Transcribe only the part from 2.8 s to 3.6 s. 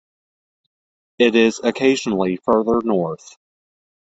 north.